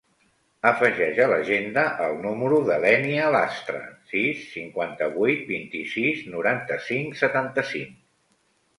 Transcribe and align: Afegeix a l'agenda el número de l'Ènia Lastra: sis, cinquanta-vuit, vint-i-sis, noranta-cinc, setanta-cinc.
Afegeix 0.69 1.19
a 1.25 1.27
l'agenda 1.31 1.83
el 2.05 2.17
número 2.23 2.63
de 2.71 2.79
l'Ènia 2.85 3.29
Lastra: 3.37 3.83
sis, 4.15 4.43
cinquanta-vuit, 4.57 5.47
vint-i-sis, 5.55 6.29
noranta-cinc, 6.35 7.19
setanta-cinc. 7.25 7.99